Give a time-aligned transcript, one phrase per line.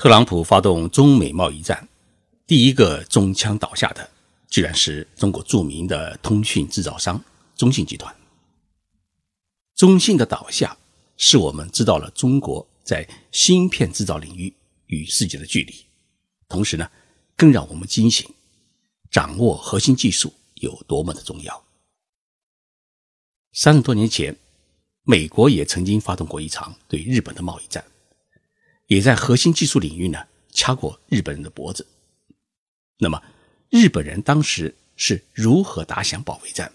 [0.00, 1.86] 特朗普发动中美贸易战，
[2.46, 4.10] 第一个中枪倒下的，
[4.48, 7.22] 居然是中国著名的通讯制造商
[7.54, 8.16] 中信集团。
[9.74, 10.74] 中信的倒下，
[11.18, 14.54] 使我们知道了中国在芯片制造领域
[14.86, 15.74] 与世界的距离，
[16.48, 16.90] 同时呢，
[17.36, 18.26] 更让我们惊醒，
[19.10, 21.62] 掌握核心技术有多么的重要。
[23.52, 24.34] 三十多年前，
[25.02, 27.84] 美国也曾经发动过一场对日本的贸易战。
[28.90, 30.18] 也在核心技术领域呢
[30.52, 31.86] 掐过日本人的脖子。
[32.98, 33.22] 那么，
[33.70, 36.72] 日本人当时是如何打响保卫战，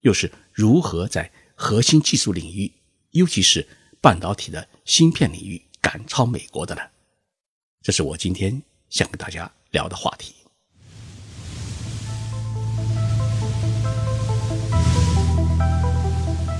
[0.00, 2.72] 又是如何在核心技术领域，
[3.12, 3.64] 尤其是
[4.00, 6.82] 半导体的芯片领域赶超美国的呢？
[7.82, 10.34] 这是我今天想跟大家聊的话题。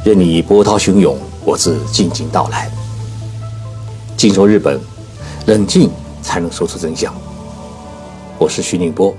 [0.04, 2.70] 任你波涛汹涌，我自静静到来。
[4.16, 4.80] 静说日本，
[5.46, 5.90] 冷静
[6.22, 7.14] 才能说出真相。
[8.40, 9.14] 我是徐宁波，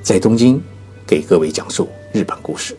[0.00, 0.62] 在东京
[1.04, 2.78] 给各位讲述日本故事。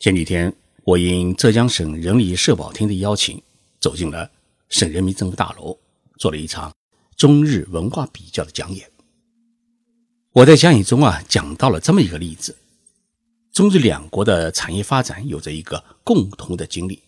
[0.00, 3.42] 前几天，我应浙江省人力社保厅的邀请，
[3.80, 4.30] 走进了
[4.68, 5.78] 省人民政府大楼，
[6.18, 6.70] 做了一场
[7.16, 8.86] 中日文化比较的讲演。
[10.32, 12.54] 我在讲演中啊，讲到了这么一个例子：
[13.50, 17.02] 中日两国的产业发展有着一个共同的经历，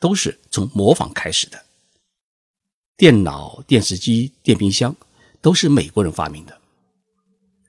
[0.00, 1.65] 都是从模仿开始的。
[2.96, 4.96] 电脑、电视机、电冰箱
[5.42, 6.58] 都是美国人发明的。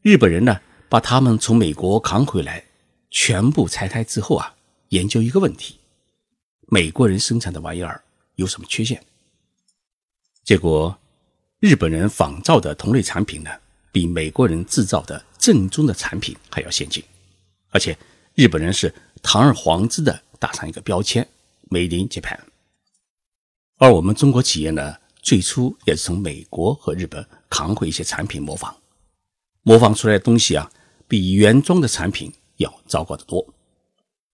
[0.02, 2.64] 日本人呢，把他们从美国扛回来，
[3.11, 4.56] 全部拆开之后啊，
[4.89, 5.78] 研究一个问题：
[6.69, 8.02] 美国人生产的玩意儿
[8.36, 9.03] 有什么缺陷？
[10.45, 10.97] 结果，
[11.59, 13.52] 日本人仿造的同类产品呢，
[13.91, 17.03] 比美国人制造的正宗的产品还要先进，
[17.72, 17.97] 而且
[18.34, 21.28] 日本人是堂而皇之的打上一个标签
[21.69, 22.39] “Made in Japan”，
[23.75, 24.95] 而我们中国企业呢？
[25.28, 28.73] 最初也是从美国和日本扛回一些产品模仿，
[29.61, 30.72] 模仿出来的东西啊，
[31.06, 33.45] 比原装的产品要糟糕得多。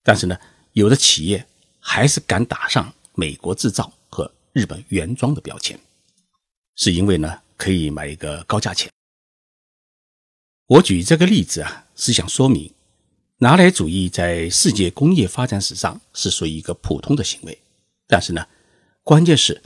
[0.04, 0.38] 但是呢，
[0.74, 1.48] 有的企业
[1.80, 5.80] 还是敢打上美国制造和日本原装的标签，
[6.76, 8.88] 是因为呢可以买一个高价钱。
[10.68, 12.72] 我举这个例子啊，是想说明，
[13.38, 17.60] 拿来主义在世界工业发展史上是属于一个普通的行为，
[18.06, 18.46] 但是呢，
[19.02, 19.60] 关键是。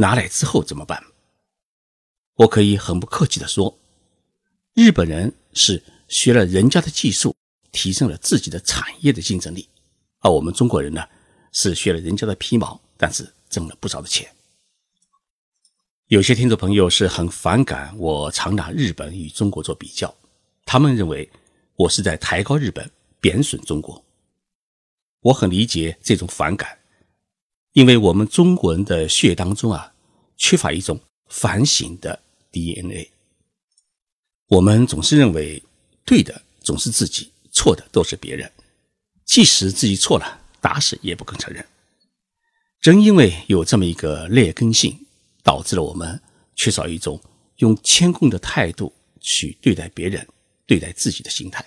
[0.00, 1.04] 拿来之后怎么办？
[2.36, 3.78] 我可以很不客气地说，
[4.72, 7.36] 日本人是学了人家的技术，
[7.70, 9.68] 提升了自己的产业的竞争力，
[10.20, 11.06] 而我们中国人呢，
[11.52, 14.26] 是学了人家的皮毛，但是挣了不少的钱。
[16.06, 20.12] 有些听众朋友是很反感我常拿日本与中国做比较，
[20.64, 21.30] 他们认为
[21.76, 22.90] 我是在抬高日本，
[23.20, 24.02] 贬损中国。
[25.20, 26.78] 我很理解这种反感。
[27.72, 29.89] 因为我们中国人的血当中啊，
[30.40, 32.20] 缺乏一种反省的
[32.50, 33.08] DNA。
[34.48, 35.62] 我们总是认为
[36.04, 38.50] 对的总是自己，错的都是别人。
[39.24, 41.64] 即使自己错了，打死也不肯承认。
[42.80, 44.98] 正因为有这么一个劣根性，
[45.44, 46.20] 导致了我们
[46.56, 47.20] 缺少一种
[47.58, 50.26] 用谦恭的态度去对待别人、
[50.66, 51.64] 对待自己的心态，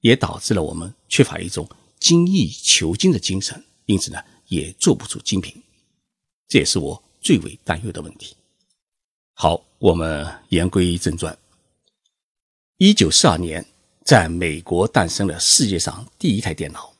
[0.00, 1.68] 也导致了我们缺乏一种
[1.98, 3.62] 精益求精的精神。
[3.84, 4.22] 因此呢。
[4.48, 5.60] 也做不出精品，
[6.46, 8.36] 这也是我最为担忧的问题。
[9.34, 11.36] 好，我们言归正传。
[12.76, 13.66] 一九四二年，
[14.04, 16.94] 在美国诞生了世界上第一台电脑，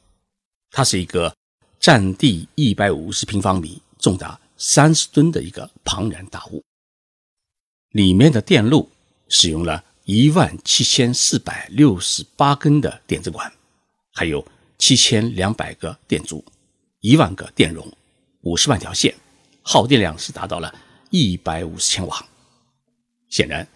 [0.72, 1.32] 它是一个
[1.78, 6.60] 占地一百五十平方米、重达三十吨的一个庞然大物。
[7.90, 8.90] 里面的电路
[9.28, 13.52] 使用了一万七千四百六十八根的电子管，
[14.12, 14.44] 还有
[14.76, 16.44] 七千两百个电阻。
[16.98, 17.86] 一万个电容，
[18.40, 19.14] 五十万条线，
[19.68, 20.72] 耗电量是达到了
[21.10, 22.24] 一百五十千瓦。
[23.28, 23.66] 显然，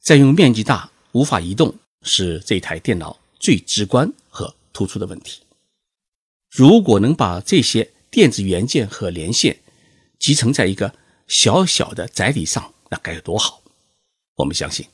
[0.00, 1.72] 占用面积大、无法移动
[2.02, 5.40] 是这台电脑最直观和突出的问题。
[6.50, 9.60] 如果能把这些电子元件和连线
[10.18, 10.92] 集成在一个
[11.28, 13.62] 小小的载体上，那该有多好！
[14.34, 14.84] 我们相信，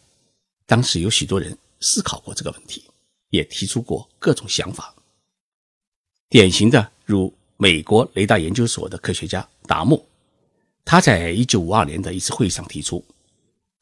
[0.67, 2.85] 当时有许多人思考过这个问题，
[3.31, 4.95] 也提出过各种想法。
[6.29, 7.35] 典型的如。
[7.61, 10.01] 美国雷达研究所的科学家达莫，
[10.91, 13.05] 他在一九五二年的一次会议上提出，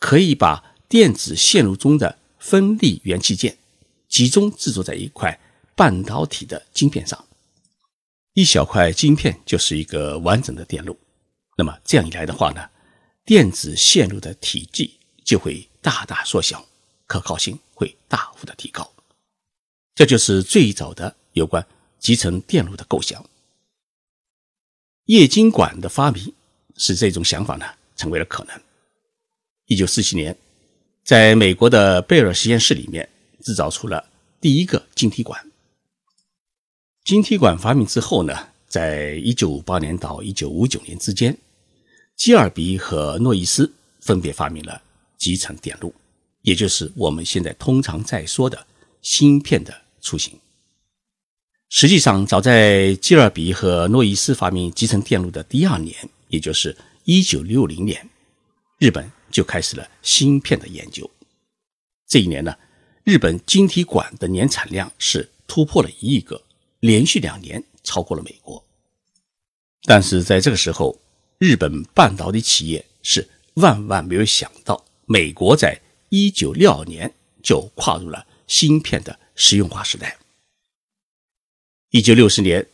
[0.01, 3.57] 可以把电子线路中的分立元器件
[4.09, 5.39] 集中制作在一块
[5.77, 7.25] 半导体的晶片上，
[8.33, 10.99] 一小块晶片就是一个完整的电路。
[11.57, 12.69] 那么这样一来的话呢，
[13.25, 16.67] 电子线路的体积就会大大缩小，
[17.07, 18.93] 可靠性会大幅的提高。
[19.95, 21.65] 这就是最早的有关
[22.01, 23.25] 集成电路的构想。
[25.05, 26.35] 液晶管的发明
[26.77, 28.61] 使这种想法呢成为了可能。
[29.67, 30.37] 一九四七年，
[31.05, 33.09] 在美国的贝尔实验室里面
[33.43, 34.09] 制造出了
[34.41, 35.41] 第一个晶体管。
[37.05, 41.37] 晶体管发明之后呢，在一九五八年到一九五九年之间，
[42.17, 44.83] 基尔比和诺伊斯分别发明了
[45.17, 45.95] 集成电路，
[46.43, 48.67] 也就是我们现在通常在说的
[49.03, 50.39] 芯片的雏形。
[51.69, 55.97] 实际上，早在基尔比和诺伊斯发明集成电路的第二年，
[56.29, 58.09] 也就是一九六零年，
[58.79, 61.11] 日本就开始了芯片的研究。
[62.07, 62.57] 这一年呢，
[63.05, 66.43] 日本晶体管的年产量是突破了一亿个。
[66.81, 68.63] 连续两年超过了美国，
[69.85, 71.01] 但是在这个时候，
[71.39, 75.81] 日本半导体企业是万万没有想到，美国在
[76.11, 77.13] 一九六二年
[77.43, 80.19] 就跨入了芯片的实用化时代。
[81.91, 82.65] 一九六十年，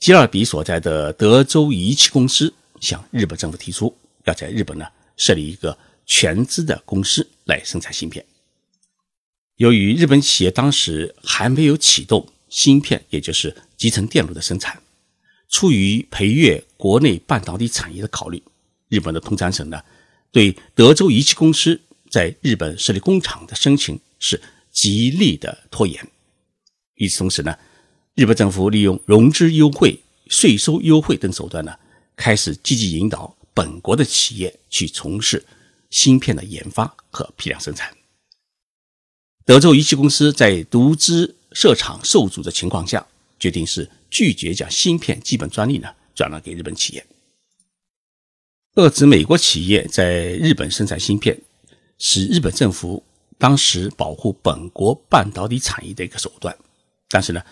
[0.00, 4.86] 吉尔比所在的德州仪器公司向日本政府提出，要在日本呢
[5.16, 8.22] 设立一个全资的公司来生产芯片。
[9.56, 12.28] 由于日本企业当时还没有启动。
[12.54, 14.78] 芯片，也就是集成电路的生产，
[15.48, 18.42] 出于培育国内半导体产业的考虑，
[18.90, 19.82] 日本的通产省呢，
[20.30, 21.80] 对德州仪器公司
[22.10, 24.38] 在日本设立工厂的申请是
[24.70, 26.06] 极力的拖延。
[26.96, 27.56] 与此同时呢，
[28.14, 31.74] 日本政府利用融资优惠、税收优惠等手段呢，
[32.22, 35.44] 开始积极引导本国的企业去从事
[35.90, 37.92] 芯片的研发和批量生产。
[39.44, 41.34] 德州仪器公司在独资。
[41.54, 43.06] 设厂受阻的情况下，
[43.38, 47.06] 决定是拒绝将芯片基本专利呢转让给日本企业，
[48.76, 51.38] 遏制美国企业在日本生产芯片，
[51.98, 53.04] 是日本政府
[53.36, 56.56] 当时保护本国半导体产业的一个手段。
[57.10, 57.44] 但是呢，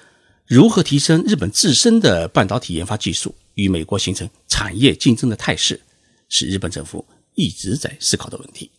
[0.46, 5.80] 如何提升日本自身的半导体研发技术，与美国形成产业竞争的态势，
[6.28, 8.70] 是日本政府一直在思考的问题。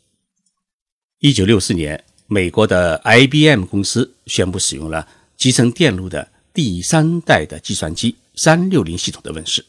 [1.19, 2.03] 一九六四年。
[2.33, 9.65] 美国的 IBM 公司宣布使用了集成电路的第三代的计算机三六零系统的问世。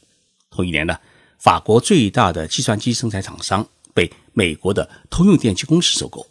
[0.49, 0.96] 同一年呢，
[1.40, 6.25] 法国最大的计算机生产厂商被美国的通用电气公司收购。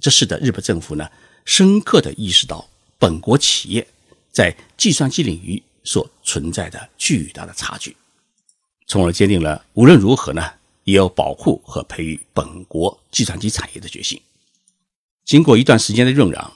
[0.00, 1.10] 这使得日本政府呢
[1.44, 3.84] 深刻的意识到本国企业
[4.30, 7.96] 在计算机领域所存在的巨大的差距，
[8.86, 10.42] 从而坚定了无论如何呢
[10.84, 14.20] 也要保护和培育本国计算机产业的决心。
[15.24, 16.50] 经过一段时间的润壤，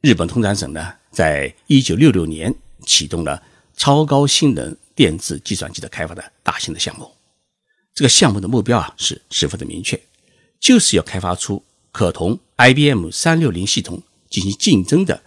[0.00, 2.54] 日本通产省呢，在一九六六年
[2.86, 3.42] 启动了
[3.76, 7.10] 超高性能电子计算机的开发的大型的项目。
[7.94, 10.00] 这个项目的目标啊是十分的明确，
[10.58, 15.22] 就是要开发出可同 IBM 三六零系统进行竞争的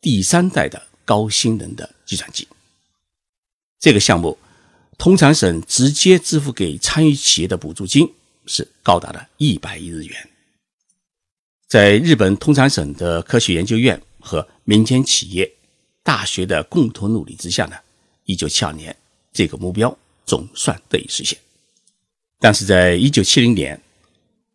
[0.00, 2.48] 第三代的高性能的计算机。
[3.80, 4.36] 这个项目，
[4.96, 8.12] 通产省直接支付给参与企业的补助金
[8.46, 10.28] 是高达了一百亿日元。
[11.68, 15.52] 在日本通产省的科学研究院和民间企业、
[16.02, 17.76] 大学的共同努力之下呢，
[18.24, 18.96] 一九七二年
[19.32, 19.96] 这个目标
[20.26, 21.38] 总算得以实现。
[22.40, 23.80] 但是在一九七零年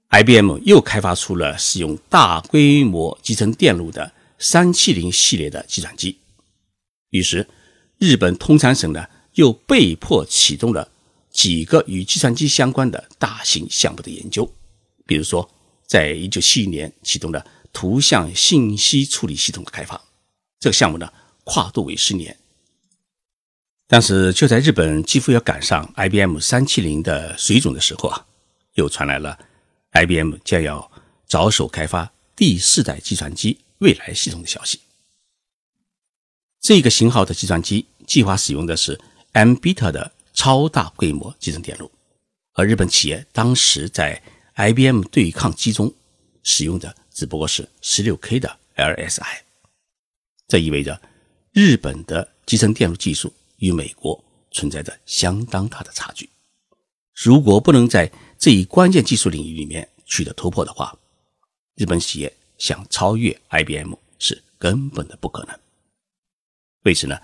[0.10, 6.18] ，IBM 又开发出了使用大规模集成电路的三七零系列的计算机，
[7.12, 7.48] 于是
[8.00, 10.90] 日本通产省呢又被迫启动了
[11.32, 14.52] 几个与计算机相关的大型项目的研究，
[15.06, 15.50] 比如说。
[15.86, 20.02] 在一九七一年启动了图像信息处理系统的开发，
[20.60, 21.12] 这个项目呢
[21.44, 22.36] 跨度为十年。
[23.86, 28.26] 但是就在日本几乎要赶上 IBM 三七零的水准的时候啊，
[28.74, 29.38] 又传来了
[29.92, 30.90] IBM 将要
[31.28, 34.80] 着手开发第四代计算机未来系统的消息。
[36.60, 39.00] 这个型号的计算机计划使用的是
[39.34, 41.92] m b t a 的超大规模集成电路，
[42.54, 44.22] 而日本企业当时在
[44.56, 45.92] IBM 对抗机中
[46.44, 49.42] 使用的只不过是 16K 的 LSI，
[50.48, 51.02] 这意味着
[51.52, 56.30] 日本的集成电路技术与美国存在着相当大的差距。
[57.14, 60.96] 如果不能在这一关键技术领域里面取得突破的话，
[61.76, 65.60] 日本企业想超越 IBM 是根本的不可能。
[66.84, 67.20] 为此呢，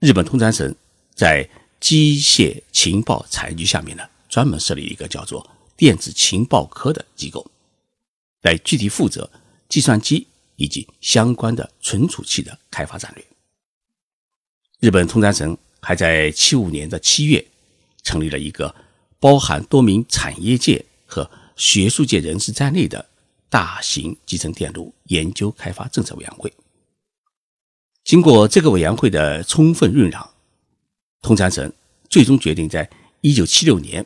[0.00, 0.74] 日本通产省
[1.18, 1.46] 在
[1.80, 5.46] 机械情报产业局下面呢，专门设立一个叫做。
[5.76, 7.48] 电子情报科的机构，
[8.42, 9.30] 来具体负责
[9.68, 13.24] 计算机以及相关的存储器的开发战略。
[14.80, 17.46] 日本通产省还在七五年的七月
[18.02, 18.74] 成立了一个
[19.20, 23.08] 包含多名产业界和学术界人士在内的
[23.48, 26.52] 大型集成电路研究开发政策委员会。
[28.02, 30.28] 经过这个委员会的充分润壤，
[31.22, 31.72] 通产省
[32.08, 32.88] 最终决定在
[33.20, 34.04] 一九七六年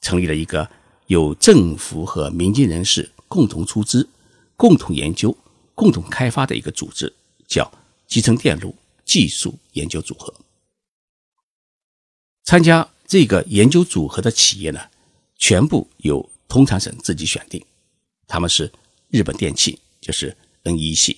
[0.00, 0.70] 成立了一个。
[1.06, 4.08] 由政府和民间人士共同出资、
[4.56, 5.36] 共同研究、
[5.74, 7.12] 共同开发的一个组织，
[7.48, 7.68] 叫
[8.06, 10.32] 集成电路技术研究组合。
[12.44, 14.80] 参加这个研究组合的企业呢，
[15.36, 17.60] 全部由通产省自己选定，
[18.28, 18.70] 他们是
[19.08, 21.16] 日本电器，就是 NEC、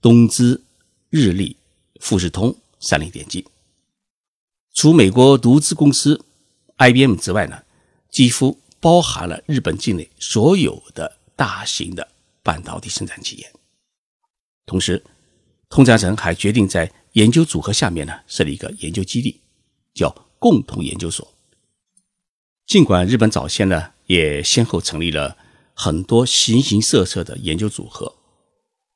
[0.00, 0.60] 东芝、
[1.08, 1.56] 日立、
[2.00, 3.46] 富士通、三菱电机。
[4.74, 6.20] 除美国独资公司
[6.78, 7.62] IBM 之外呢，
[8.10, 12.08] 几乎包含了日本境内所有的大型的
[12.42, 13.52] 半导体生产企业。
[14.66, 15.02] 同时，
[15.68, 19.40] 通产省还决定在研究组合下面呢设立一个研究基地，
[19.94, 21.32] 叫共同研究所。
[22.66, 25.36] 尽管日本早先呢也先后成立了
[25.72, 28.16] 很多形形色色的研究组合，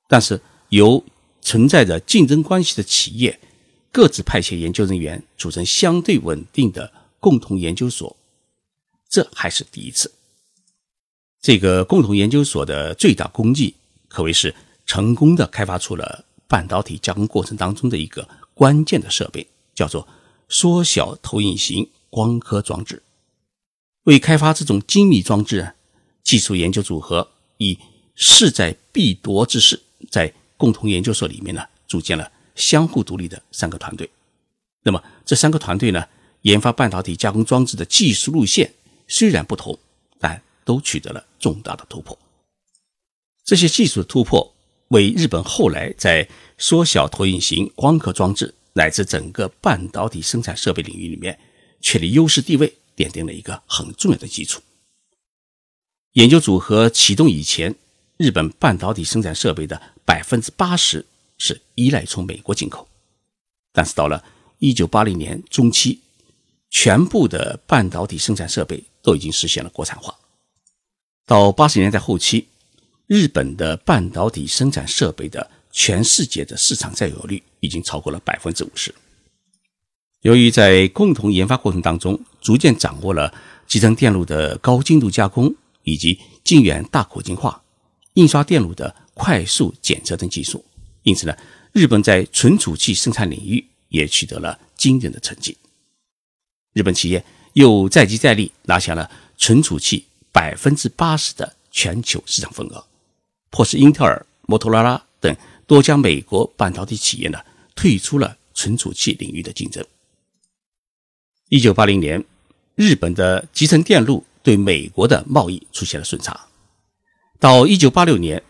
[0.09, 1.05] 但是由
[1.41, 3.39] 存在着竞争关系的企业
[3.91, 8.17] 各自派遣研究人员组成相对稳定的共同研究所，
[9.09, 10.13] 这还是第一次。
[11.41, 13.75] 这个共同研究所的最大功绩
[14.09, 14.55] 可谓是
[14.87, 20.07] 成功的开发出了半导体加工过程当中的一个关键的设备，叫做
[20.49, 23.03] 缩小投影型光刻装置。
[24.05, 25.75] 为开发这种精密装置，
[26.25, 27.79] 技术研究组合以
[28.15, 29.81] 势在必夺之势，
[30.11, 34.11] 在共同研究所里面呢，组建了相互独立的三个团队。
[34.83, 36.05] 那么这三个团队呢，
[36.43, 38.75] 研发半导体加工装置的技术路线
[39.07, 39.79] 虽然不同，
[40.19, 42.19] 但都取得了重大的突破。
[43.45, 44.55] 这些技术的突破，
[44.89, 51.39] 为日本后来在缩小投影型光刻装置乃至整个半导体生产设备领域里面
[51.81, 52.75] 确立优势地位。
[52.99, 54.61] 奠定了一个很重要的基础。
[56.15, 57.77] 研究组合启动以前，
[58.17, 61.07] 日本半导体生产设备的百分之八十
[61.39, 62.87] 是依赖从美国进口，
[63.73, 64.23] 但是到了
[64.59, 66.01] 一九八零年中期，
[66.71, 70.15] 全部的半导体生产设备都已经实现了国产化。
[71.25, 72.49] 到八十年代后期，
[73.07, 78.95] 日本的半导体生产设备的全世界的市场占有率已经超过了百分之五十。
[80.23, 83.33] 由于在共同研发过程当中，逐渐掌握了
[83.69, 85.55] 集成电路的高精度加工
[85.85, 87.63] 以及晶圆大口径化、
[88.15, 90.65] 印刷电路的快速检测等技术，
[91.09, 91.35] 因此呢，
[91.73, 95.57] 日本在存储器生产领域也取得了惊人的成绩。
[96.75, 97.25] 日本企业
[97.55, 102.85] 又再接再厉，拿下了存储器百分之八十的全球市场份额，
[103.49, 105.35] 迫使英特尔、摩托罗拉等
[105.67, 107.39] 多家美国半导体企业呢
[107.75, 109.85] 退出了存储器领域的竞争。
[111.49, 112.23] 一九八零年，
[112.75, 116.39] 日本的集成电路对美国的贸易出现了顺差。
[117.41, 118.43] 到一九八六年，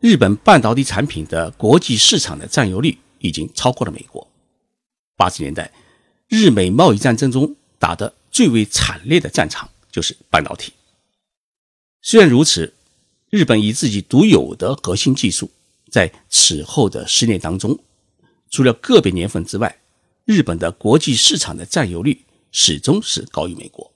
[0.00, 4.26] 日本半导体产品的国际市场的占有率已经超过了美国。
[5.14, 5.70] 八十年代，
[6.26, 10.72] 日美贸易战争中打得最为惨烈的战场就是半导体。
[12.00, 12.72] 虽然如此，
[13.28, 15.50] 日本以自己独有的核心技术，
[15.90, 17.78] 在此后的十年当中，
[18.50, 19.80] 除了个别年份之外，
[20.24, 22.24] 日本的国际市场的占有率。
[22.52, 23.92] 始终是高于美国。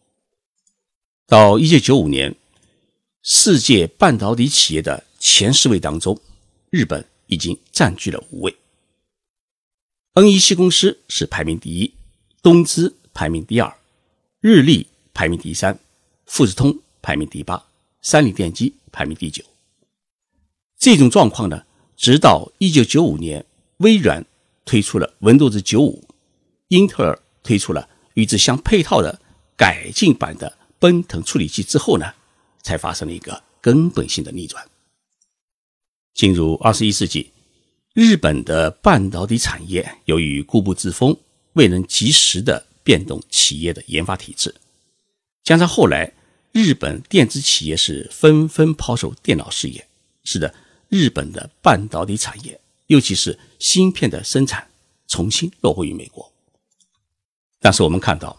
[1.26, 2.37] 到一九九五年，
[3.20, 6.21] 世界半导体企业的前十位当中，
[6.69, 8.54] 日本已经占据了五位。
[10.12, 11.95] NEC 公司是排名第一，
[12.43, 13.75] 东芝排名第二，
[14.43, 15.78] 日立排名第三，
[16.26, 17.66] 富士通排名第八，
[18.02, 19.43] 三菱电机排名第九。
[20.78, 21.64] 这种状况呢，
[21.97, 23.47] 直到一九九五年，
[23.78, 24.26] 微软
[24.66, 26.04] 推出了 Windows 九五，
[26.69, 27.88] 英特尔推出了。
[28.12, 29.21] 与之相配套的
[29.57, 32.12] 改进版的奔腾处理器之后呢，
[32.62, 34.62] 才发生了一个根本性的逆转。
[36.14, 37.30] 进入二十一世纪，
[37.92, 41.16] 日本的半导体产业由于固步自封，
[41.54, 44.54] 未能及时的变动企业的研发体制，
[45.42, 46.12] 加上后来
[46.52, 49.87] 日本电子企业是纷纷抛售电脑事业，
[50.23, 50.54] 使得
[50.88, 54.68] 日本的半导体产业，尤其是芯片的生产，
[55.09, 56.33] 重新落后于美国。
[57.61, 58.38] 但是我们看到，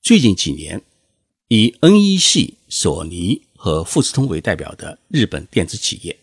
[0.00, 0.80] 最近几年，
[1.48, 6.16] 以 NEC、索尼和富士通为代表的日本电子企业，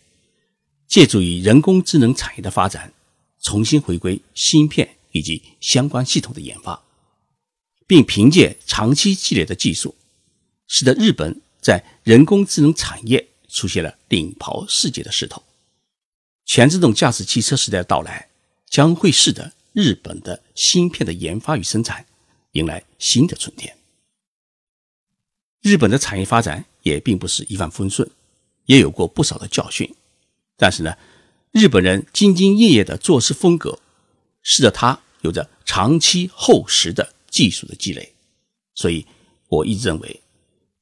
[0.90, 2.92] 借助于人工智能产业的发展，
[3.40, 6.82] 重新回归芯片以及相关系统的研发，
[7.86, 9.94] 并凭借长期积累的技术，
[10.66, 15.40] 使得日本在人工智能产业出现了领跑世界的势头。
[16.44, 18.28] 全自动驾驶汽车时代的到来，
[18.68, 22.04] 将会使得日本的芯片的研发与生产。
[22.54, 23.76] 迎来新的春天。
[25.60, 28.10] 日本的产业发展也并不是一帆风顺，
[28.64, 29.94] 也有过不少的教训。
[30.60, 30.94] 但是呢，
[31.52, 33.78] 日本人兢兢业业的做事风格，
[34.42, 38.12] 使得他有着长期厚实的技术的积累。
[38.74, 39.06] 所以，
[39.48, 40.20] 我一直认为，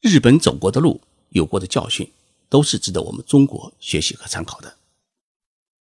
[0.01, 2.11] 日本走过的路有过的教训，
[2.49, 4.75] 都是值得我们中国学习和参考的。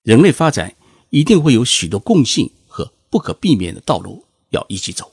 [0.04, 0.76] 人类发展
[1.10, 5.12] 一定会有许多共性和不可避免的道路要一起走，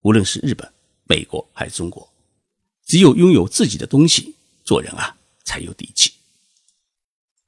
[0.00, 0.72] 无论是日本、
[1.04, 2.08] 美国还是中国，
[2.86, 6.14] 只有拥有自己的东西，做人啊才有底气。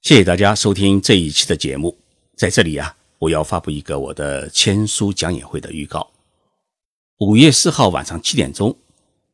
[0.08, 1.94] 谢谢大家收听这一期的节目，
[2.34, 6.10] 在这里啊，我要发布一个我的签书讲演会的预告。
[7.18, 8.74] 五月四号晚上七点钟，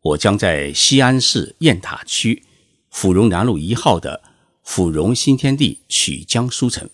[0.00, 2.42] 我将在西安市雁塔区
[2.90, 4.20] 芙蓉南路一号的
[4.64, 6.90] 芙蓉新天地曲江书城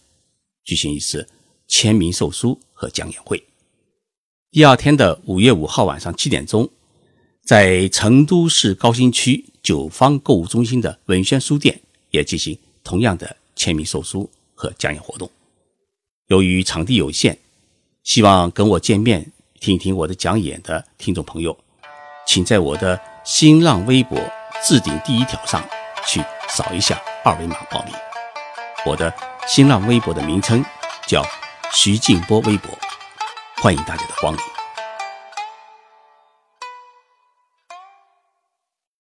[0.63, 1.27] 举行一次
[1.67, 3.43] 签名售书和讲演会。
[4.51, 6.69] 第二天的五月五号晚上七点钟，
[7.43, 15.31] 在成都市高新区九方购物中心的文轩书店也进行同样的签名售书和讲演活动。
[16.29, 17.37] 由于场地有限，
[18.02, 19.33] 希望跟我见面。
[19.61, 21.55] 听一听我的讲演的听众朋友，
[22.26, 24.19] 请在我的新浪微博
[24.64, 25.62] 置顶第一条上
[26.07, 27.93] 去扫一下二维码报名。
[28.87, 29.14] 我的
[29.47, 30.64] 新浪微博的名称
[31.07, 31.23] 叫
[31.75, 32.71] 徐静波微博，
[33.57, 34.60] 欢迎大家的光临。